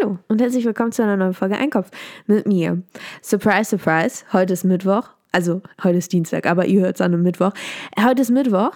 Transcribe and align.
Hallo 0.00 0.18
und 0.28 0.40
herzlich 0.40 0.64
willkommen 0.64 0.92
zu 0.92 1.02
einer 1.02 1.16
neuen 1.16 1.34
Folge 1.34 1.56
Einkopf 1.56 1.90
mit 2.26 2.46
mir. 2.46 2.82
Surprise, 3.22 3.70
surprise, 3.70 4.24
heute 4.32 4.52
ist 4.52 4.64
Mittwoch. 4.64 5.08
Also, 5.32 5.62
heute 5.82 5.98
ist 5.98 6.12
Dienstag, 6.12 6.46
aber 6.46 6.66
ihr 6.66 6.82
hört 6.82 6.96
es 6.96 7.00
an 7.00 7.14
einem 7.14 7.22
Mittwoch. 7.22 7.52
Heute 7.98 8.22
ist 8.22 8.30
Mittwoch 8.30 8.72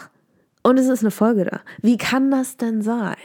und 0.62 0.78
es 0.78 0.88
ist 0.88 1.02
eine 1.02 1.10
Folge 1.10 1.44
da. 1.44 1.60
Wie 1.80 1.96
kann 1.96 2.30
das 2.30 2.56
denn 2.56 2.82
sein? 2.82 3.16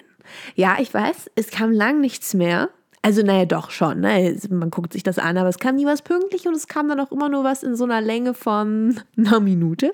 Ja, 0.55 0.78
ich 0.79 0.94
weiß, 0.94 1.31
es 1.36 1.49
kam 1.49 1.71
lang 1.71 2.02
nichts 2.02 2.33
mehr. 2.33 2.70
Also, 3.02 3.21
naja, 3.21 3.46
doch 3.46 3.71
schon. 3.71 4.02
Ne? 4.02 4.38
Man 4.50 4.70
guckt 4.70 4.94
sich 4.94 5.04
das 5.04 5.18
an, 5.18 5.38
aber 5.38 5.50
es 5.50 5.60
kam 5.60 5.76
nie 5.76 5.86
was 5.86 6.02
pünktlich 6.02 6.48
und 6.48 6.56
es 6.56 6.68
kam 6.68 6.90
dann 6.90 7.00
auch 7.00 7.12
immer 7.12 7.29
nur 7.29 7.44
was 7.44 7.64
in 7.64 7.76
so 7.76 7.86
einer 7.86 8.02
Länge 8.02 8.34
von 8.34 9.00
einer 9.18 9.40
Minute. 9.40 9.94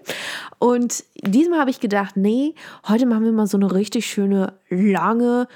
Und 0.60 1.04
diesmal 1.22 1.60
habe 1.60 1.70
ich 1.70 1.80
gedacht, 1.80 2.18
nee, 2.18 2.56
heute 2.88 3.06
machen 3.06 3.26
wir 3.26 3.32
mal 3.32 3.48
so 3.48 3.58
eine 3.58 3.72
richtig 3.74 4.08
schöne, 4.08 4.54
lange, 4.70 5.48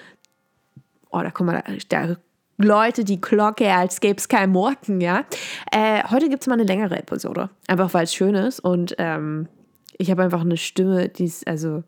oh, 1.10 1.22
da 1.22 1.32
kommt 1.32 1.48
mal, 1.48 1.64
da 1.90 2.18
Leute 2.58 3.04
die 3.04 3.22
Glocke, 3.22 3.72
als 3.72 4.00
gäbe 4.00 4.18
es 4.18 4.28
kein 4.28 4.50
Morgen, 4.50 5.00
ja. 5.00 5.26
Äh, 5.72 6.04
heute 6.10 6.28
gibt 6.28 6.42
es 6.42 6.48
mal 6.48 6.56
eine 6.56 6.64
längere 6.64 6.98
Episode. 6.98 7.50
Einfach 7.68 7.94
weil 7.94 8.06
es 8.06 8.14
schön 8.14 8.34
ist 8.36 8.60
und 8.60 8.96
ähm, 8.98 9.48
ich 9.98 10.10
habe 10.10 10.24
einfach 10.24 10.42
eine 10.42 10.58
Stimme, 10.58 11.08
die 11.10 11.26
ist 11.26 11.48
also 11.48 11.84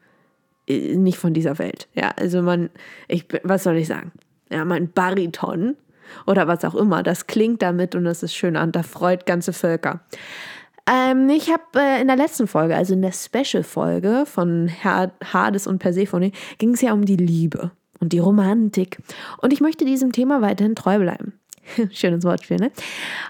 äh, 0.67 0.95
nicht 0.95 1.17
von 1.17 1.33
dieser 1.33 1.57
Welt. 1.57 1.87
Ja, 1.93 2.11
also 2.19 2.41
man, 2.43 2.69
ich, 3.07 3.25
was 3.43 3.63
soll 3.63 3.77
ich 3.77 3.87
sagen? 3.87 4.11
Ja, 4.51 4.63
mein 4.63 4.91
Bariton 4.91 5.75
oder 6.27 6.47
was 6.47 6.63
auch 6.63 6.75
immer, 6.75 7.01
das 7.01 7.27
klingt 7.27 7.61
damit 7.61 7.95
und 7.95 8.03
das 8.03 8.21
ist 8.21 8.35
schön 8.35 8.55
an, 8.55 8.71
da 8.71 8.83
freut 8.83 9.25
ganze 9.25 9.53
Völker. 9.53 10.01
Ähm, 10.91 11.29
ich 11.29 11.51
habe 11.51 11.63
äh, 11.75 12.01
in 12.01 12.07
der 12.07 12.15
letzten 12.15 12.47
Folge, 12.47 12.75
also 12.75 12.93
in 12.93 13.01
der 13.01 13.11
Special-Folge 13.11 14.25
von 14.25 14.71
Hades 14.83 15.65
und 15.65 15.79
Persephone, 15.79 16.31
ging 16.57 16.73
es 16.73 16.81
ja 16.81 16.93
um 16.93 17.05
die 17.05 17.17
Liebe 17.17 17.71
und 17.99 18.13
die 18.13 18.19
Romantik. 18.19 18.99
Und 19.37 19.53
ich 19.53 19.61
möchte 19.61 19.85
diesem 19.85 20.11
Thema 20.11 20.41
weiterhin 20.41 20.75
treu 20.75 20.99
bleiben. 20.99 21.39
Schönes 21.91 22.23
Wortspiel, 22.23 22.57
ne? 22.57 22.71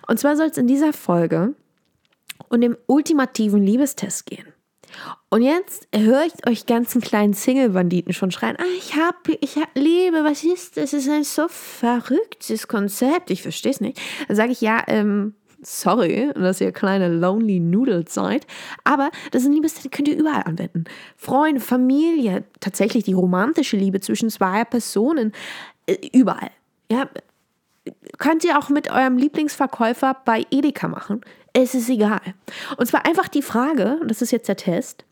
Und 0.07 0.19
zwar 0.19 0.35
soll 0.35 0.47
es 0.47 0.57
in 0.57 0.67
dieser 0.67 0.93
Folge 0.93 1.53
um 2.49 2.61
den 2.61 2.77
ultimativen 2.87 3.61
Liebestest 3.61 4.25
gehen. 4.25 4.45
Und 5.29 5.43
jetzt 5.43 5.87
höre 5.93 6.23
ich 6.23 6.47
euch 6.47 6.65
ganzen 6.65 7.01
kleinen 7.01 7.33
Single-Banditen 7.33 8.13
schon 8.13 8.31
schreien, 8.31 8.57
ah, 8.59 8.77
ich 8.77 8.95
hab, 8.95 9.27
ich 9.27 9.57
hab 9.57 9.69
Liebe, 9.75 10.23
was 10.23 10.43
ist 10.43 10.77
das? 10.77 10.91
Das 10.91 10.93
ist 10.93 11.09
ein 11.09 11.23
so 11.23 11.47
verrücktes 11.47 12.67
Konzept, 12.67 13.29
ich 13.29 13.43
verstehe 13.43 13.71
es 13.71 13.81
nicht. 13.81 13.99
Dann 14.27 14.35
sage 14.35 14.51
ich, 14.51 14.61
ja, 14.61 14.83
ähm, 14.87 15.35
sorry, 15.61 16.31
dass 16.35 16.61
ihr 16.61 16.71
kleine 16.71 17.09
Lonely 17.09 17.59
Noodles 17.59 18.13
seid, 18.13 18.45
aber 18.83 19.09
das 19.31 19.43
sind 19.43 19.53
Liebes, 19.53 19.75
die 19.75 19.89
könnt 19.89 20.07
ihr 20.07 20.17
überall 20.17 20.43
anwenden. 20.43 20.85
Freunde, 21.15 21.61
Familie, 21.61 22.43
tatsächlich 22.59 23.03
die 23.03 23.13
romantische 23.13 23.77
Liebe 23.77 23.99
zwischen 23.99 24.29
zwei 24.29 24.63
Personen, 24.65 25.33
äh, 25.85 25.95
überall. 26.13 26.51
Ja, 26.91 27.07
könnt 28.17 28.43
ihr 28.43 28.57
auch 28.57 28.69
mit 28.69 28.91
eurem 28.91 29.17
Lieblingsverkäufer 29.17 30.17
bei 30.25 30.45
Edeka 30.51 30.87
machen. 30.87 31.21
Es 31.53 31.73
ist 31.73 31.89
egal. 31.89 32.21
Und 32.77 32.85
zwar 32.85 33.05
einfach 33.05 33.27
die 33.27 33.41
Frage, 33.41 33.97
und 34.01 34.09
das 34.09 34.21
ist 34.21 34.31
jetzt 34.31 34.47
der 34.47 34.57
Test, 34.57 35.05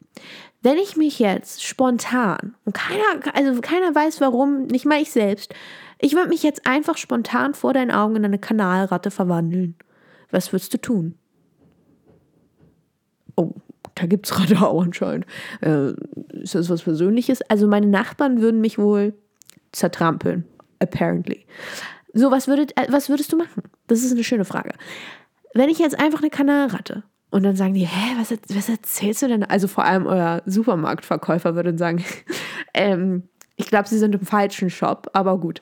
wenn 0.61 0.77
ich 0.77 0.97
mich 0.97 1.19
jetzt 1.19 1.63
spontan, 1.63 2.55
und 2.65 2.73
keiner, 2.73 3.03
also 3.33 3.61
keiner 3.61 3.93
weiß 3.93 4.21
warum, 4.21 4.63
nicht 4.63 4.85
mal 4.85 5.01
ich 5.01 5.11
selbst, 5.11 5.53
ich 5.99 6.13
würde 6.13 6.29
mich 6.29 6.43
jetzt 6.43 6.67
einfach 6.67 6.97
spontan 6.97 7.53
vor 7.53 7.73
deinen 7.73 7.91
Augen 7.91 8.15
in 8.17 8.25
eine 8.25 8.39
Kanalratte 8.39 9.11
verwandeln. 9.11 9.75
Was 10.31 10.51
würdest 10.51 10.73
du 10.73 10.77
tun? 10.79 11.15
Oh, 13.35 13.53
da 13.95 14.05
gibt 14.05 14.25
es 14.25 14.39
Radau 14.39 14.81
anscheinend. 14.81 15.25
Äh, 15.61 15.93
ist 16.41 16.55
das 16.55 16.69
was 16.69 16.83
Persönliches? 16.83 17.41
Also 17.43 17.67
meine 17.67 17.87
Nachbarn 17.87 18.41
würden 18.41 18.61
mich 18.61 18.77
wohl 18.77 19.13
zertrampeln, 19.71 20.45
apparently. 20.79 21.45
So, 22.13 22.31
was, 22.31 22.47
würdet, 22.47 22.75
äh, 22.77 22.87
was 22.89 23.09
würdest 23.09 23.31
du 23.31 23.37
machen? 23.37 23.63
Das 23.87 24.03
ist 24.03 24.11
eine 24.11 24.23
schöne 24.23 24.45
Frage. 24.45 24.73
Wenn 25.53 25.69
ich 25.69 25.79
jetzt 25.79 25.99
einfach 25.99 26.19
eine 26.19 26.29
Kanalratte 26.29 27.03
und 27.29 27.43
dann 27.43 27.55
sagen 27.55 27.73
die, 27.73 27.85
hä, 27.85 28.15
was, 28.17 28.31
was 28.55 28.69
erzählst 28.69 29.21
du 29.21 29.27
denn? 29.27 29.43
Also 29.43 29.67
vor 29.67 29.83
allem 29.83 30.05
euer 30.05 30.41
Supermarktverkäufer 30.45 31.55
würde 31.55 31.77
sagen, 31.77 32.03
ähm, 32.73 33.23
ich 33.55 33.67
glaube, 33.67 33.87
sie 33.87 33.97
sind 33.97 34.15
im 34.15 34.21
falschen 34.21 34.69
Shop, 34.69 35.09
aber 35.13 35.39
gut 35.39 35.61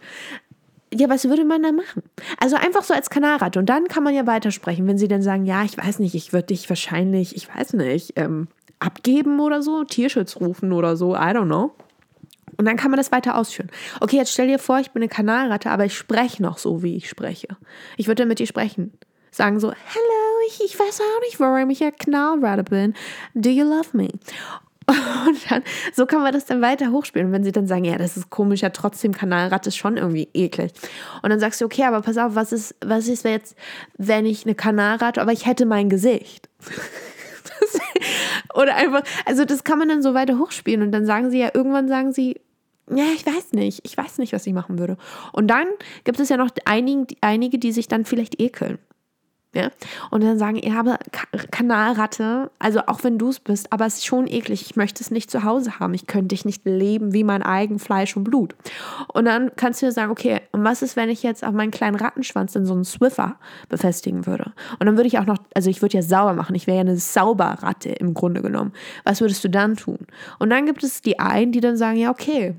ja, 0.95 1.09
was 1.09 1.27
würde 1.27 1.45
man 1.45 1.63
da 1.63 1.71
machen? 1.71 2.03
Also 2.39 2.55
einfach 2.55 2.83
so 2.83 2.93
als 2.93 3.09
Kanalratte. 3.09 3.59
Und 3.59 3.67
dann 3.67 3.87
kann 3.87 4.03
man 4.03 4.13
ja 4.13 4.25
weitersprechen, 4.25 4.87
wenn 4.87 4.97
sie 4.97 5.07
dann 5.07 5.21
sagen, 5.21 5.45
ja, 5.45 5.63
ich 5.63 5.77
weiß 5.77 5.99
nicht, 5.99 6.15
ich 6.15 6.33
würde 6.33 6.47
dich 6.47 6.69
wahrscheinlich, 6.69 7.35
ich 7.35 7.53
weiß 7.53 7.73
nicht, 7.73 8.13
ähm, 8.15 8.47
abgeben 8.79 9.39
oder 9.39 9.61
so, 9.61 9.83
Tierschutz 9.83 10.35
rufen 10.37 10.71
oder 10.71 10.95
so, 10.95 11.15
I 11.15 11.31
don't 11.31 11.45
know. 11.45 11.73
Und 12.57 12.65
dann 12.65 12.77
kann 12.77 12.91
man 12.91 12.97
das 12.97 13.11
weiter 13.11 13.37
ausführen. 13.37 13.69
Okay, 13.99 14.17
jetzt 14.17 14.31
stell 14.31 14.47
dir 14.47 14.59
vor, 14.59 14.79
ich 14.79 14.91
bin 14.91 15.01
eine 15.01 15.09
Kanalratte, 15.09 15.69
aber 15.69 15.85
ich 15.85 15.97
spreche 15.97 16.41
noch 16.41 16.57
so, 16.57 16.83
wie 16.83 16.95
ich 16.95 17.09
spreche. 17.09 17.47
Ich 17.97 18.07
würde 18.07 18.25
mit 18.25 18.39
dir 18.39 18.47
sprechen. 18.47 18.93
Sagen 19.31 19.59
so, 19.59 19.71
hello, 19.71 20.47
ich, 20.47 20.61
ich 20.63 20.79
weiß 20.79 21.01
auch 21.01 21.21
nicht, 21.21 21.39
warum 21.39 21.69
ich 21.69 21.81
eine 21.81 21.91
Kanalratte 21.91 22.63
bin. 22.63 22.93
Do 23.33 23.49
you 23.49 23.65
love 23.65 23.89
me? 23.91 24.07
Und 25.27 25.51
dann, 25.51 25.63
so 25.93 26.05
kann 26.05 26.21
man 26.21 26.31
das 26.31 26.45
dann 26.45 26.61
weiter 26.61 26.91
hochspielen. 26.91 27.27
Und 27.27 27.33
wenn 27.33 27.43
sie 27.43 27.51
dann 27.51 27.67
sagen, 27.67 27.85
ja, 27.85 27.97
das 27.97 28.17
ist 28.17 28.29
komisch, 28.29 28.61
ja, 28.61 28.69
trotzdem 28.69 29.13
Kanalrat 29.13 29.65
ist 29.67 29.77
schon 29.77 29.97
irgendwie 29.97 30.29
eklig. 30.33 30.71
Und 31.23 31.29
dann 31.31 31.39
sagst 31.39 31.61
du, 31.61 31.65
okay, 31.65 31.83
aber 31.83 32.01
pass 32.01 32.17
auf, 32.17 32.35
was 32.35 32.51
ist, 32.51 32.75
was 32.85 33.07
ist 33.07 33.23
jetzt, 33.25 33.55
wenn 33.97 34.25
ich 34.25 34.45
eine 34.45 34.55
Kanalrat, 34.55 35.17
aber 35.17 35.31
ich 35.31 35.45
hätte 35.45 35.65
mein 35.65 35.89
Gesicht? 35.89 36.49
oder 38.53 38.75
einfach, 38.75 39.03
also 39.25 39.45
das 39.45 39.63
kann 39.63 39.79
man 39.79 39.89
dann 39.89 40.03
so 40.03 40.13
weiter 40.13 40.37
hochspielen. 40.37 40.83
Und 40.83 40.91
dann 40.91 41.05
sagen 41.05 41.31
sie 41.31 41.39
ja, 41.39 41.49
irgendwann 41.53 41.87
sagen 41.87 42.13
sie, 42.13 42.39
ja, 42.89 43.05
ich 43.15 43.25
weiß 43.25 43.53
nicht, 43.53 43.81
ich 43.83 43.97
weiß 43.97 44.19
nicht, 44.19 44.33
was 44.33 44.45
ich 44.45 44.53
machen 44.53 44.77
würde. 44.77 44.97
Und 45.31 45.47
dann 45.47 45.65
gibt 46.03 46.19
es 46.19 46.29
ja 46.29 46.37
noch 46.37 46.51
einige, 46.65 47.15
einige 47.21 47.57
die 47.57 47.71
sich 47.71 47.87
dann 47.87 48.05
vielleicht 48.05 48.39
ekeln. 48.39 48.77
Ja? 49.55 49.69
Und 50.11 50.21
dann 50.21 50.37
sagen, 50.37 50.57
ich 50.61 50.71
habe 50.73 50.97
Kanalratte, 51.51 52.51
also 52.59 52.81
auch 52.87 53.03
wenn 53.03 53.17
du 53.17 53.29
es 53.29 53.39
bist, 53.39 53.71
aber 53.71 53.85
es 53.85 53.95
ist 53.95 54.05
schon 54.05 54.27
eklig, 54.27 54.61
ich 54.61 54.75
möchte 54.75 55.01
es 55.01 55.11
nicht 55.11 55.31
zu 55.31 55.43
Hause 55.43 55.79
haben, 55.79 55.93
ich 55.93 56.07
könnte 56.07 56.29
dich 56.29 56.43
nicht 56.43 56.65
leben 56.65 57.13
wie 57.13 57.23
mein 57.23 57.41
eigen 57.41 57.79
Fleisch 57.79 58.17
und 58.17 58.25
Blut. 58.25 58.53
Und 59.13 59.25
dann 59.25 59.51
kannst 59.55 59.81
du 59.81 59.85
dir 59.85 59.91
sagen, 59.93 60.11
okay, 60.11 60.41
und 60.51 60.63
was 60.63 60.81
ist, 60.81 60.95
wenn 60.97 61.09
ich 61.09 61.23
jetzt 61.23 61.45
auf 61.45 61.53
meinen 61.53 61.71
kleinen 61.71 61.95
Rattenschwanz 61.95 62.55
in 62.55 62.65
so 62.65 62.73
einen 62.73 62.83
Swiffer 62.83 63.37
befestigen 63.69 64.25
würde? 64.25 64.51
Und 64.79 64.87
dann 64.87 64.97
würde 64.97 65.07
ich 65.07 65.17
auch 65.19 65.25
noch, 65.25 65.37
also 65.53 65.69
ich 65.69 65.81
würde 65.81 65.97
ja 65.97 66.03
sauber 66.03 66.33
machen, 66.33 66.55
ich 66.55 66.67
wäre 66.67 66.77
ja 66.77 66.81
eine 66.81 66.97
Sauberratte 66.97 67.89
im 67.89 68.13
Grunde 68.13 68.41
genommen. 68.41 68.73
Was 69.05 69.21
würdest 69.21 69.43
du 69.43 69.49
dann 69.49 69.77
tun? 69.77 69.99
Und 70.37 70.49
dann 70.49 70.65
gibt 70.65 70.83
es 70.83 71.01
die 71.01 71.19
einen, 71.19 71.53
die 71.53 71.61
dann 71.61 71.77
sagen, 71.77 71.97
ja, 71.97 72.11
okay, 72.11 72.55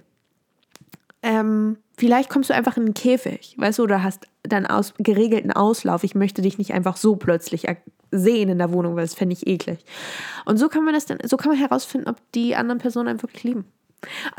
ähm, 1.23 1.77
vielleicht 1.97 2.31
kommst 2.31 2.51
du 2.51 2.55
einfach 2.55 2.77
in 2.77 2.85
einen 2.85 2.95
Käfig, 2.95 3.55
weißt 3.59 3.79
du, 3.79 3.85
oder 3.85 4.03
hast 4.03 4.27
dann 4.43 4.67
aus, 4.67 4.95
geregelten 4.99 5.53
Auslauf. 5.53 6.05
Ich 6.05 6.15
möchte 6.15 6.43
dich 6.43 6.59
nicht 6.59 6.73
einfach 6.73 6.97
so 6.97 7.17
plötzlich 7.17 7.67
sehen 8.11 8.49
in 8.49 8.59
der 8.59 8.73
Wohnung, 8.73 8.97
weil 8.97 9.05
das 9.05 9.15
fände 9.15 9.33
ich 9.33 9.47
eklig. 9.47 9.79
Und 10.45 10.59
so 10.59 10.69
kann 10.69 10.85
man 10.85 10.95
das 10.95 11.07
dann, 11.07 11.19
so 11.25 11.37
kann 11.37 11.51
man 11.51 11.59
herausfinden, 11.59 12.09
ob 12.09 12.17
die 12.33 12.55
anderen 12.55 12.79
Personen 12.79 13.09
einen 13.09 13.23
wirklich 13.23 13.45
lieben. 13.45 13.65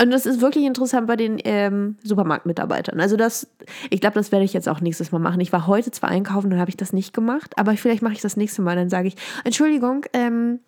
Und 0.01 0.11
das 0.11 0.25
ist 0.25 0.39
wirklich 0.39 0.65
interessant 0.65 1.07
bei 1.07 1.15
den 1.15 1.39
ähm, 1.43 1.97
Supermarktmitarbeitern. 2.03 2.99
Also 3.01 3.17
das, 3.17 3.47
ich 3.89 3.99
glaube, 3.99 4.13
das 4.13 4.31
werde 4.31 4.45
ich 4.45 4.53
jetzt 4.53 4.69
auch 4.69 4.81
nächstes 4.81 5.11
Mal 5.11 5.19
machen. 5.19 5.41
Ich 5.41 5.51
war 5.51 5.67
heute 5.67 5.91
zwar 5.91 6.09
einkaufen, 6.09 6.49
dann 6.49 6.59
habe 6.59 6.69
ich 6.69 6.77
das 6.77 6.93
nicht 6.93 7.13
gemacht, 7.13 7.57
aber 7.57 7.75
vielleicht 7.75 8.01
mache 8.01 8.13
ich 8.13 8.21
das 8.21 8.37
nächste 8.37 8.61
Mal. 8.61 8.75
Dann 8.75 8.89
sage 8.89 9.09
ich, 9.09 9.15
Entschuldigung, 9.43 10.05
ähm, 10.13 10.59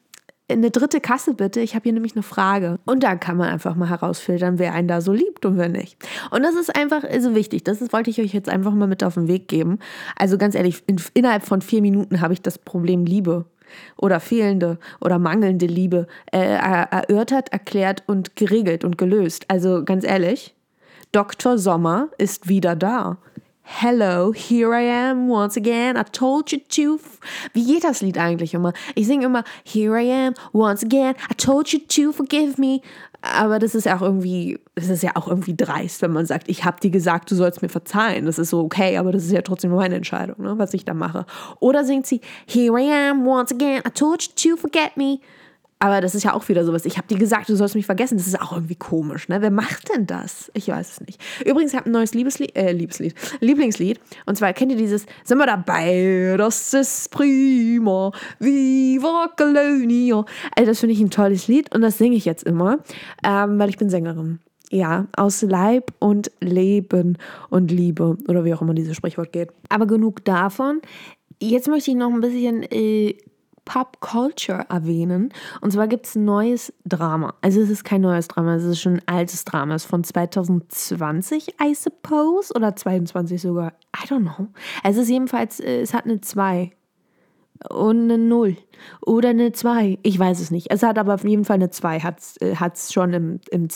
eine 0.49 0.71
dritte 0.71 0.99
Kasse 0.99 1.33
bitte, 1.33 1.59
ich 1.61 1.75
habe 1.75 1.83
hier 1.83 1.93
nämlich 1.93 2.15
eine 2.15 2.23
Frage. 2.23 2.79
Und 2.85 3.03
da 3.03 3.15
kann 3.15 3.37
man 3.37 3.49
einfach 3.49 3.75
mal 3.75 3.89
herausfiltern, 3.89 4.59
wer 4.59 4.73
einen 4.73 4.87
da 4.87 5.01
so 5.01 5.13
liebt 5.13 5.45
und 5.45 5.57
wer 5.57 5.69
nicht. 5.69 5.97
Und 6.31 6.43
das 6.43 6.55
ist 6.55 6.75
einfach 6.75 7.03
also 7.03 7.35
wichtig. 7.35 7.63
Das 7.63 7.81
ist, 7.81 7.93
wollte 7.93 8.09
ich 8.09 8.19
euch 8.19 8.33
jetzt 8.33 8.49
einfach 8.49 8.73
mal 8.73 8.87
mit 8.87 9.03
auf 9.03 9.13
den 9.13 9.27
Weg 9.27 9.47
geben. 9.47 9.79
Also 10.15 10.37
ganz 10.37 10.55
ehrlich, 10.55 10.83
in, 10.87 11.01
innerhalb 11.13 11.43
von 11.43 11.61
vier 11.61 11.81
Minuten 11.81 12.21
habe 12.21 12.33
ich 12.33 12.41
das 12.41 12.57
Problem 12.57 13.05
Liebe 13.05 13.45
oder 13.97 14.19
fehlende 14.19 14.79
oder 14.99 15.19
mangelnde 15.19 15.67
Liebe 15.67 16.07
äh, 16.31 16.39
erörtert, 16.39 17.51
erklärt 17.51 18.03
und 18.07 18.35
geregelt 18.35 18.83
und 18.83 18.97
gelöst. 18.97 19.45
Also 19.47 19.83
ganz 19.83 20.03
ehrlich, 20.03 20.55
Dr. 21.11 21.57
Sommer 21.57 22.09
ist 22.17 22.49
wieder 22.49 22.75
da. 22.75 23.17
Hello, 23.71 24.31
here 24.31 24.73
I 24.73 24.81
am 24.81 25.29
once 25.29 25.55
again. 25.55 25.95
I 25.95 26.03
told 26.03 26.51
you 26.51 26.59
to. 26.69 26.99
Wie 27.53 27.63
geht 27.63 27.83
das 27.83 28.01
Lied 28.01 28.17
eigentlich 28.17 28.55
immer? 28.55 28.73
Ich 28.95 29.05
singe 29.05 29.27
immer 29.27 29.43
Here 29.63 30.01
I 30.01 30.11
am 30.11 30.33
once 30.53 30.83
again. 30.83 31.13
I 31.31 31.35
told 31.35 31.71
you 31.71 31.79
to 31.87 32.11
forgive 32.11 32.59
me. 32.59 32.81
Aber 33.21 33.59
das 33.59 33.75
ist 33.75 33.85
ja 33.85 33.95
auch 33.95 34.01
irgendwie, 34.01 34.59
das 34.73 34.89
ist 34.89 35.03
ja 35.03 35.11
auch 35.15 35.27
irgendwie 35.27 35.55
dreist, 35.55 36.01
wenn 36.01 36.11
man 36.11 36.25
sagt, 36.25 36.49
ich 36.49 36.65
habe 36.65 36.79
dir 36.81 36.89
gesagt, 36.89 37.29
du 37.29 37.35
sollst 37.35 37.61
mir 37.61 37.69
verzeihen. 37.69 38.25
Das 38.25 38.39
ist 38.39 38.49
so 38.49 38.59
okay, 38.59 38.97
aber 38.97 39.11
das 39.11 39.23
ist 39.23 39.31
ja 39.31 39.43
trotzdem 39.43 39.71
meine 39.71 39.95
Entscheidung, 39.95 40.43
ne, 40.43 40.57
was 40.57 40.73
ich 40.73 40.83
da 40.83 40.95
mache. 40.95 41.25
Oder 41.59 41.85
singt 41.85 42.07
sie 42.07 42.21
Here 42.47 42.77
I 42.81 42.91
am 43.11 43.25
once 43.25 43.51
again. 43.51 43.83
I 43.87 43.91
told 43.91 44.23
you 44.23 44.55
to 44.55 44.57
forget 44.59 44.97
me. 44.97 45.19
Aber 45.81 46.01
das 46.01 46.13
ist 46.13 46.23
ja 46.23 46.33
auch 46.33 46.47
wieder 46.49 46.65
sowas. 46.65 46.83
Ich 46.83 46.97
habe 46.97 47.07
dir 47.07 47.17
gesagt, 47.17 47.47
du 47.47 47.55
sollst 47.55 47.73
mich 47.73 47.85
vergessen. 47.85 48.17
Das 48.17 48.27
ist 48.27 48.39
auch 48.39 48.51
irgendwie 48.51 48.75
komisch, 48.75 49.29
ne? 49.29 49.41
Wer 49.41 49.49
macht 49.49 49.89
denn 49.95 50.05
das? 50.05 50.51
Ich 50.53 50.67
weiß 50.67 50.91
es 50.91 51.01
nicht. 51.01 51.21
Übrigens, 51.45 51.71
ich 51.71 51.79
habe 51.79 51.89
ein 51.89 51.93
neues 51.93 52.13
Liebeslied, 52.13 52.53
äh, 52.57 52.73
Liebeslied, 52.73 53.15
Lieblingslied. 53.39 53.97
Und 54.25 54.37
zwar 54.37 54.51
kennt 54.51 54.73
ihr 54.73 54.77
dieses, 54.77 55.05
sind 55.23 55.37
wir 55.37 55.45
dabei? 55.45 56.35
Das 56.37 56.73
ist 56.73 57.11
prima. 57.11 58.11
Viva 58.39 59.29
Colonia. 59.37 60.25
Also 60.55 60.71
das 60.71 60.81
finde 60.81 60.93
ich 60.93 60.99
ein 60.99 61.11
tolles 61.11 61.47
Lied 61.47 61.73
und 61.73 61.81
das 61.81 61.97
singe 61.97 62.17
ich 62.17 62.25
jetzt 62.25 62.43
immer, 62.43 62.79
ähm, 63.23 63.57
weil 63.57 63.69
ich 63.69 63.77
bin 63.77 63.89
Sängerin. 63.89 64.39
Ja, 64.71 65.07
aus 65.15 65.41
Leib 65.41 65.93
und 65.99 66.29
Leben 66.41 67.17
und 67.49 67.71
Liebe 67.71 68.17
oder 68.27 68.43
wie 68.43 68.53
auch 68.53 68.61
immer 68.61 68.73
dieses 68.73 68.97
Sprichwort 68.97 69.31
geht. 69.31 69.49
Aber 69.69 69.87
genug 69.87 70.25
davon. 70.25 70.81
Jetzt 71.41 71.69
möchte 71.69 71.91
ich 71.91 71.97
noch 71.97 72.11
ein 72.11 72.19
bisschen 72.19 72.63
äh, 72.63 73.15
Pop 73.69 73.99
Culture 73.99 74.65
erwähnen. 74.67 75.31
Und 75.61 75.71
zwar 75.71 75.87
gibt 75.87 76.07
es 76.07 76.15
ein 76.15 76.25
neues 76.25 76.73
Drama. 76.85 77.35
Also 77.41 77.61
es 77.61 77.69
ist 77.69 77.83
kein 77.83 78.01
neues 78.01 78.27
Drama, 78.27 78.55
es 78.55 78.63
ist 78.63 78.81
schon 78.81 78.93
ein 78.93 79.01
altes 79.05 79.45
Drama. 79.45 79.75
Es 79.75 79.83
ist 79.83 79.89
von 79.91 80.03
2020, 80.03 81.53
I 81.63 81.75
suppose, 81.75 82.51
oder 82.55 82.75
22 82.75 83.39
sogar. 83.39 83.73
I 83.95 84.07
don't 84.07 84.21
know. 84.21 84.47
Es 84.83 84.97
ist 84.97 85.07
jedenfalls, 85.07 85.59
äh, 85.59 85.81
es 85.81 85.93
hat 85.93 86.05
eine 86.05 86.19
2 86.19 86.71
und 87.69 88.05
eine 88.05 88.17
0 88.17 88.57
oder 89.05 89.29
eine 89.29 89.51
2. 89.51 89.99
Ich 90.01 90.17
weiß 90.17 90.39
es 90.39 90.49
nicht. 90.49 90.71
Es 90.71 90.81
hat 90.81 90.97
aber 90.97 91.13
auf 91.13 91.23
jeden 91.23 91.45
Fall 91.45 91.57
eine 91.57 91.69
2, 91.69 91.99
hat 91.99 92.73
es 92.73 92.91
schon 92.91 93.13
im, 93.13 93.39
im 93.51 93.69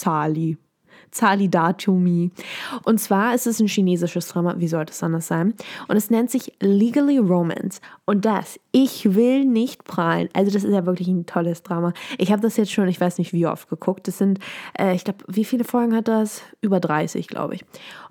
Zali. 1.13 1.43
Zalidatumi. 1.43 2.31
Und 2.83 2.99
zwar 2.99 3.35
ist 3.35 3.47
es 3.47 3.59
ein 3.59 3.67
chinesisches 3.67 4.27
Drama, 4.27 4.55
wie 4.57 4.67
sollte 4.67 4.91
es 4.91 5.03
anders 5.03 5.27
sein? 5.27 5.53
Und 5.87 5.97
es 5.97 6.09
nennt 6.09 6.31
sich 6.31 6.53
Legally 6.59 7.17
Romance. 7.17 7.81
Und 8.05 8.25
das, 8.25 8.59
ich 8.71 9.15
will 9.15 9.45
nicht 9.45 9.83
prahlen. 9.83 10.29
Also 10.33 10.51
das 10.51 10.63
ist 10.63 10.73
ja 10.73 10.85
wirklich 10.85 11.07
ein 11.07 11.25
tolles 11.25 11.63
Drama. 11.63 11.93
Ich 12.17 12.31
habe 12.31 12.41
das 12.41 12.57
jetzt 12.57 12.71
schon, 12.71 12.87
ich 12.87 12.99
weiß 12.99 13.17
nicht 13.17 13.33
wie 13.33 13.47
oft 13.47 13.69
geguckt. 13.69 14.07
Das 14.07 14.17
sind, 14.17 14.39
äh, 14.77 14.95
ich 14.95 15.03
glaube, 15.03 15.23
wie 15.27 15.45
viele 15.45 15.63
Folgen 15.63 15.95
hat 15.95 16.07
das? 16.07 16.41
Über 16.61 16.79
30, 16.79 17.27
glaube 17.27 17.55
ich. 17.55 17.65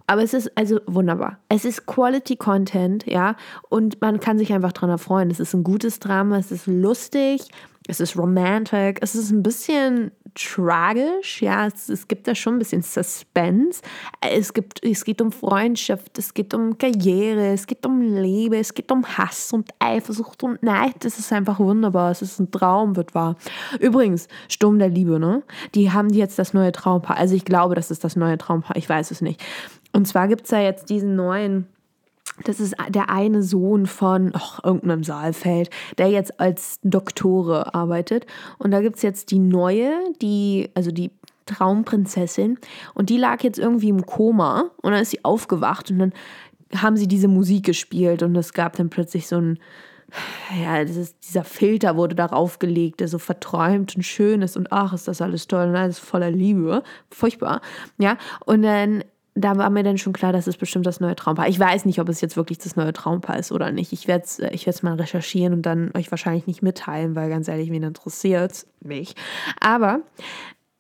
Aber 0.07 0.23
es 0.23 0.35
ist 0.35 0.57
also 0.57 0.81
wunderbar. 0.87 1.39
Es 1.49 1.65
ist 1.65 1.87
Quality 1.87 2.37
Content, 2.37 3.07
ja, 3.07 3.37
und 3.69 4.01
man 4.01 4.19
kann 4.19 4.37
sich 4.37 4.53
einfach 4.53 4.73
dran 4.73 4.91
erfreuen. 4.91 5.31
Es 5.31 5.39
ist 5.39 5.55
ein 5.55 5.63
gutes 5.63 6.01
Drama, 6.01 6.39
es 6.39 6.51
ist 6.51 6.67
lustig, 6.67 7.43
es 7.87 8.01
ist 8.01 8.17
romantic, 8.17 8.99
es 9.01 9.15
ist 9.15 9.31
ein 9.31 9.43
bisschen 9.43 10.11
tragisch, 10.35 11.43
ja, 11.43 11.67
es, 11.67 11.89
es, 11.89 12.09
gibt 12.09 12.27
da 12.27 12.35
schon 12.35 12.55
ein 12.55 12.59
bisschen 12.59 12.83
Suspense. 12.83 13.83
Es, 14.21 14.53
gibt, 14.53 14.83
es 14.85 15.05
geht 15.05 15.21
um 15.21 15.33
Freundschaft, 15.33 16.19
es 16.19 16.33
geht 16.33 16.55
um 16.55 16.79
Karriere, 16.79 17.53
es 17.53 17.67
geht 17.67 17.85
um 17.85 18.01
Liebe, 18.01 18.57
es 18.57 18.73
geht 18.75 18.91
um 18.91 19.05
Hass 19.05 19.53
und 19.53 19.71
Eifersucht 19.79 20.43
und 20.43 20.63
Neid. 20.63 21.05
Es 21.05 21.19
ist 21.19 21.33
einfach 21.33 21.59
wunderbar, 21.59 22.11
es 22.11 22.23
ist 22.23 22.39
ein 22.39 22.51
Traum, 22.51 22.97
wird 22.97 23.15
wahr. 23.15 23.37
Übrigens, 23.81 24.29
Sturm 24.49 24.79
der 24.79 24.89
Liebe, 24.89 25.19
ne? 25.19 25.43
Die 25.75 25.91
haben 25.91 26.11
jetzt 26.11 26.39
das 26.39 26.55
neue 26.55 26.73
Traumpaar. 26.73 27.17
Also 27.17 27.35
ich 27.35 27.45
glaube, 27.45 27.75
das 27.75 27.91
ist 27.91 28.05
das 28.05 28.17
neue 28.17 28.39
Traumpaar, 28.39 28.77
ich 28.77 28.89
weiß 28.89 29.11
es 29.11 29.21
nicht. 29.21 29.43
Und 29.93 30.07
zwar 30.07 30.29
gibt 30.29 30.45
es 30.45 30.51
da 30.51 30.61
jetzt 30.61 30.89
diesen 30.89 31.17
neuen 31.17 31.67
das 32.45 32.61
ist 32.61 32.75
der 32.89 33.11
eine 33.11 33.43
Sohn 33.43 33.87
von 33.87 34.33
oh, 34.35 34.67
irgendeinem 34.67 35.05
Saalfeld, 35.05 35.71
der 35.99 36.09
jetzt 36.09 36.41
als 36.41 36.79
Doktore 36.83 37.75
arbeitet. 37.75 38.27
Und 38.59 38.71
da 38.71 38.81
gibt 38.81 38.97
es 38.97 39.03
jetzt 39.03 39.31
die 39.31 39.39
neue, 39.39 39.93
die, 40.21 40.71
also 40.75 40.91
die 40.91 41.11
Traumprinzessin. 41.47 42.59
Und 42.95 43.11
die 43.11 43.19
lag 43.19 43.43
jetzt 43.43 43.59
irgendwie 43.59 43.89
im 43.89 44.07
Koma. 44.07 44.71
Und 44.83 44.93
dann 44.93 45.03
ist 45.03 45.11
sie 45.11 45.25
aufgewacht 45.25 45.91
und 45.91 45.99
dann 45.99 46.13
haben 46.75 46.97
sie 46.97 47.09
diese 47.09 47.29
Musik 47.29 47.65
gespielt. 47.65 48.23
Und 48.23 48.37
es 48.37 48.53
gab 48.53 48.77
dann 48.77 48.91
plötzlich 48.91 49.27
so 49.27 49.37
ein, 49.37 49.59
ja, 50.61 50.79
ist, 50.79 51.17
dieser 51.27 51.45
Filter 51.45 51.97
wurde 51.97 52.15
darauf 52.15 52.59
gelegt, 52.59 53.01
der 53.01 53.09
so 53.09 53.19
verträumt 53.19 53.97
und 53.97 54.03
schön 54.03 54.43
ist. 54.43 54.57
Und 54.57 54.73
ach, 54.73 54.93
ist 54.93 55.09
das 55.09 55.21
alles 55.21 55.47
toll 55.47 55.69
und 55.69 55.77
alles 55.77 55.99
voller 55.99 56.31
Liebe. 56.31 56.83
Furchtbar. 57.11 57.61
Ja, 57.99 58.17
und 58.45 58.63
dann 58.63 59.05
da 59.35 59.57
war 59.57 59.71
mir 59.71 59.83
dann 59.83 59.99
schon 59.99 60.13
klar, 60.13 60.33
dass 60.33 60.47
es 60.47 60.57
bestimmt 60.57 60.87
das 60.87 61.01
neue 61.01 61.17
Traumpaar. 61.17 61.49
Ich 61.49 61.59
weiß 61.59 61.87
nicht, 61.87 62.01
ob 62.01 62.09
es 62.09 62.21
jetzt 62.21 62.37
wirklich 62.37 62.59
das 62.59 62.77
neue 62.77 62.93
Traumpaar 62.93 63.39
ist 63.39 63.51
oder 63.51 63.73
nicht. 63.73 63.93
Ich 63.93 64.07
werde 64.07 64.25
es 64.25 64.39
äh, 64.39 64.51
ich 64.53 64.83
mal 64.83 64.95
recherchieren 64.95 65.55
und 65.55 65.63
dann 65.63 65.91
euch 65.97 66.11
wahrscheinlich 66.11 66.47
nicht 66.47 66.63
mitteilen, 66.63 67.17
weil 67.17 67.31
ganz 67.31 67.49
ehrlich, 67.49 67.71
wen 67.71 67.83
interessiert 67.83 68.53
es 68.53 68.67
mich. 68.81 69.15
Aber 69.61 70.01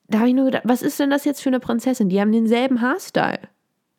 da 0.08 0.19
habe 0.19 0.28
ich 0.28 0.34
nur 0.34 0.44
gedacht, 0.44 0.64
was 0.66 0.82
ist 0.82 1.00
denn 1.00 1.10
das 1.10 1.25
jetzt 1.25 1.40
für 1.43 1.49
eine 1.49 1.60
Prinzessin? 1.60 2.10
Die 2.10 2.20
haben 2.20 2.32
denselben 2.32 2.82
Haarstyle. 2.82 3.40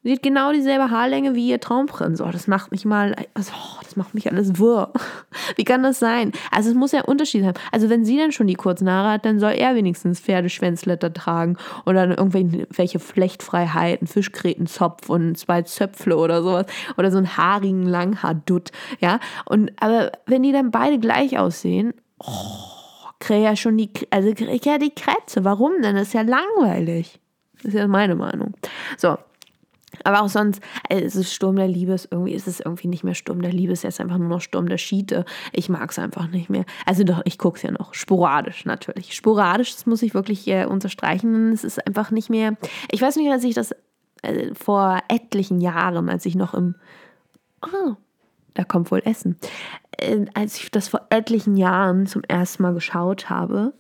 Sie 0.04 0.12
hat 0.12 0.22
genau 0.22 0.52
dieselbe 0.52 0.92
Haarlänge 0.92 1.34
wie 1.34 1.48
ihr 1.48 1.62
Traumprinz. 1.62 2.20
Oh, 2.20 2.30
das 2.30 2.48
macht 2.48 2.72
mich 2.72 2.84
mal, 2.84 3.16
also, 3.34 3.54
oh, 3.56 3.80
das 3.82 3.96
macht 3.96 4.14
mich 4.14 4.30
alles 4.30 4.60
wirr. 4.60 4.92
Wie 5.56 5.64
kann 5.64 5.82
das 5.82 6.00
sein? 6.00 6.34
Also 6.52 6.70
es 6.70 6.76
muss 6.76 6.92
ja 6.92 7.04
Unterschied 7.04 7.46
haben. 7.46 7.60
Also 7.72 7.90
wenn 7.90 8.04
sie 8.04 8.18
dann 8.18 8.34
schon 8.34 8.48
die 8.48 8.56
kurzen 8.56 8.90
Haare 8.90 9.14
hat, 9.14 9.26
dann 9.26 9.40
soll 9.40 9.54
er 9.54 9.76
wenigstens 9.76 10.20
Pferdeschwänzletter 10.20 11.14
tragen 11.14 11.58
oder 11.86 12.18
irgendwelche 12.18 13.00
Flechtfreiheiten, 13.00 14.08
Fischgrätenzopf 14.08 15.10
und 15.10 15.38
zwei 15.38 15.62
Zöpfle 15.62 16.18
oder 16.18 16.44
sowas 16.44 16.66
oder 16.98 17.10
so 17.10 17.18
einen 17.18 17.38
haarigen 17.38 17.84
Langhaardutt, 17.84 18.72
ja. 19.00 19.20
Und 19.46 19.72
aber 19.80 20.12
wenn 20.26 20.44
die 20.44 20.52
dann 20.52 20.72
beide 20.72 21.00
gleich 21.00 21.38
aussehen, 21.38 21.94
oh, 22.20 22.28
kriege 23.20 23.44
ja 23.44 23.56
schon 23.56 23.78
die, 23.78 23.90
also 24.10 24.34
kriege 24.34 24.52
ich 24.52 24.66
ja 24.66 24.78
die 24.78 24.94
Krätze. 24.94 25.46
Warum 25.46 25.82
denn? 25.82 25.96
Das 25.96 26.08
ist 26.08 26.14
ja 26.14 26.22
langweilig. 26.22 27.20
Das 27.56 27.74
ist 27.74 27.80
ja 27.80 27.88
meine 27.88 28.16
Meinung. 28.16 28.54
So, 28.98 29.18
aber 30.04 30.22
auch 30.22 30.30
sonst, 30.30 30.62
also 30.90 31.04
es 31.04 31.16
ist 31.16 31.34
Sturm 31.34 31.56
der 31.56 31.68
Liebe, 31.68 31.96
irgendwie 32.10 32.34
ist 32.34 32.48
es 32.48 32.60
irgendwie 32.60 32.88
nicht 32.88 33.04
mehr 33.04 33.16
Sturm 33.16 33.42
der 33.42 33.52
Liebe, 33.52 33.74
es 33.74 33.84
ist 33.84 34.02
einfach 34.02 34.18
nur 34.18 34.30
noch 34.30 34.42
Sturm 34.42 34.68
der 34.68 34.78
Schiete. 34.78 35.26
Ich 35.52 35.70
mag 35.70 35.92
es 35.92 36.00
einfach 36.00 36.28
nicht 36.28 36.50
mehr. 36.50 36.66
Also 36.86 37.04
doch, 37.04 37.22
ich 37.26 37.38
gucke 37.38 37.58
es 37.58 37.64
ja 37.64 37.72
noch. 37.72 37.94
Sporadisch 37.94 38.66
natürlich. 38.66 39.14
Sporadisch, 39.14 39.74
das 39.74 39.86
muss 39.86 40.02
ich 40.02 40.14
wirklich 40.14 40.48
äh, 40.48 40.66
unterstreichen. 40.66 41.52
Es 41.52 41.64
ist 41.64 41.86
einfach 41.86 42.12
nicht 42.12 42.30
mehr. 42.30 42.58
Ich 42.92 43.02
weiß 43.02 43.16
nicht, 43.18 43.32
als 43.32 43.44
ich 43.44 43.54
das 43.54 43.74
äh, 44.22 44.54
vor 44.54 45.00
etlichen 45.08 45.62
Jahren, 45.62 46.10
als 46.10 46.26
ich 46.26 46.36
noch 46.36 46.54
im. 46.54 46.76
Oh, 47.62 47.96
da 48.56 48.64
kommt 48.64 48.92
wohl 48.92 49.02
Essen. 49.06 49.38
Äh, 49.98 50.26
als 50.34 50.58
ich 50.58 50.72
das 50.72 50.88
vor 50.88 51.08
etlichen 51.10 51.56
Jahren 51.56 52.08
zum 52.08 52.24
ersten 52.24 52.64
Mal 52.64 52.74
geschaut 52.74 53.30
habe, 53.30 53.74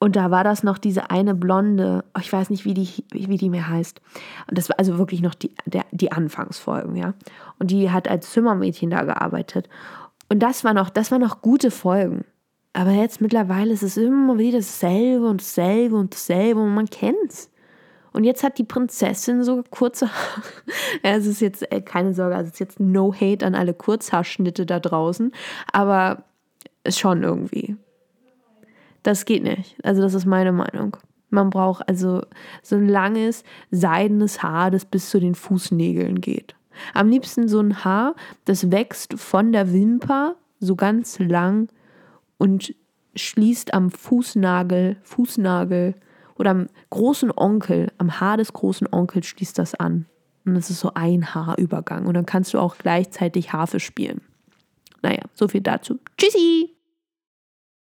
und 0.00 0.14
da 0.14 0.30
war 0.30 0.44
das 0.44 0.62
noch 0.62 0.78
diese 0.78 1.10
eine 1.10 1.34
Blonde, 1.34 2.04
oh, 2.14 2.20
ich 2.20 2.32
weiß 2.32 2.50
nicht, 2.50 2.64
wie 2.64 2.74
die, 2.74 3.04
wie 3.10 3.36
die 3.36 3.50
mir 3.50 3.68
heißt. 3.68 4.00
Und 4.48 4.56
das 4.56 4.68
war 4.68 4.78
also 4.78 4.96
wirklich 4.96 5.22
noch 5.22 5.34
die, 5.34 5.52
der, 5.66 5.84
die 5.90 6.12
Anfangsfolgen, 6.12 6.94
ja. 6.94 7.14
Und 7.58 7.72
die 7.72 7.90
hat 7.90 8.08
als 8.08 8.30
Zimmermädchen 8.30 8.90
da 8.90 9.02
gearbeitet. 9.02 9.68
Und 10.28 10.40
das 10.40 10.62
war 10.62 10.72
noch, 10.72 10.88
das 10.90 11.10
waren 11.10 11.20
noch 11.20 11.42
gute 11.42 11.72
Folgen. 11.72 12.24
Aber 12.74 12.92
jetzt 12.92 13.20
mittlerweile 13.20 13.72
ist 13.72 13.82
es 13.82 13.96
immer 13.96 14.38
wieder 14.38 14.58
dasselbe 14.58 15.26
und 15.26 15.40
dasselbe 15.40 15.96
und 15.96 16.14
dasselbe 16.14 16.60
und 16.60 16.74
man 16.74 16.86
kennt's. 16.86 17.50
Und 18.12 18.22
jetzt 18.22 18.44
hat 18.44 18.58
die 18.58 18.64
Prinzessin 18.64 19.42
so 19.42 19.64
kurze 19.68 20.06
Haare. 20.06 20.42
ja, 21.04 21.10
es 21.16 21.26
ist 21.26 21.40
jetzt 21.40 21.70
äh, 21.72 21.80
keine 21.80 22.14
Sorge, 22.14 22.36
also 22.36 22.48
es 22.48 22.54
ist 22.54 22.60
jetzt 22.60 22.78
no 22.78 23.12
hate 23.12 23.44
an 23.44 23.56
alle 23.56 23.74
Kurzhaarschnitte 23.74 24.64
da 24.64 24.78
draußen, 24.78 25.32
aber 25.72 26.22
schon 26.88 27.24
irgendwie. 27.24 27.76
Das 29.02 29.24
geht 29.24 29.42
nicht. 29.42 29.76
Also 29.84 30.02
das 30.02 30.14
ist 30.14 30.26
meine 30.26 30.52
Meinung. 30.52 30.96
Man 31.30 31.50
braucht 31.50 31.88
also 31.88 32.22
so 32.62 32.76
ein 32.76 32.88
langes, 32.88 33.44
seidenes 33.70 34.42
Haar, 34.42 34.70
das 34.70 34.84
bis 34.84 35.10
zu 35.10 35.20
den 35.20 35.34
Fußnägeln 35.34 36.20
geht. 36.20 36.54
Am 36.94 37.08
liebsten 37.08 37.48
so 37.48 37.60
ein 37.60 37.84
Haar, 37.84 38.14
das 38.44 38.70
wächst 38.70 39.18
von 39.18 39.52
der 39.52 39.72
Wimper 39.72 40.36
so 40.60 40.76
ganz 40.76 41.18
lang 41.18 41.68
und 42.38 42.74
schließt 43.14 43.74
am 43.74 43.90
Fußnagel, 43.90 44.96
Fußnagel 45.02 45.94
oder 46.36 46.50
am 46.50 46.66
großen 46.90 47.32
Onkel, 47.36 47.92
am 47.98 48.20
Haar 48.20 48.36
des 48.36 48.52
großen 48.52 48.88
Onkels 48.90 49.26
schließt 49.26 49.58
das 49.58 49.74
an. 49.74 50.06
Und 50.44 50.54
das 50.54 50.70
ist 50.70 50.80
so 50.80 50.92
ein 50.94 51.34
Haarübergang. 51.34 52.06
Und 52.06 52.14
dann 52.14 52.26
kannst 52.26 52.54
du 52.54 52.58
auch 52.58 52.78
gleichzeitig 52.78 53.52
Harfe 53.52 53.80
spielen. 53.80 54.22
Naja, 55.02 55.22
so 55.34 55.48
viel 55.48 55.60
dazu. 55.60 55.98
Tschüssi! 56.16 56.77